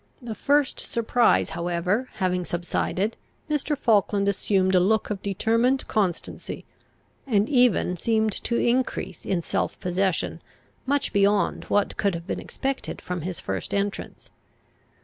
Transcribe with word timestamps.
The 0.19 0.33
first 0.33 0.79
surprise 0.79 1.51
however 1.51 2.09
having 2.15 2.43
subsided, 2.43 3.17
Mr. 3.47 3.77
Falkland 3.77 4.27
assumed 4.27 4.73
a 4.73 4.79
look 4.79 5.11
of 5.11 5.21
determined 5.21 5.87
constancy, 5.87 6.65
and 7.27 7.47
even 7.47 7.95
seemed 7.95 8.31
to 8.45 8.55
increase 8.57 9.27
in 9.27 9.43
self 9.43 9.79
possession 9.79 10.41
much 10.87 11.13
beyond 11.13 11.65
what 11.65 11.97
could 11.97 12.15
have 12.15 12.25
been 12.25 12.39
expected 12.39 12.99
from 12.99 13.21
his 13.21 13.39
first 13.39 13.75
entrance. 13.75 14.31